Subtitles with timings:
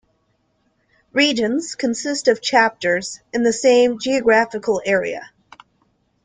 [1.13, 5.29] Regions consist of chapters in the same geographical area.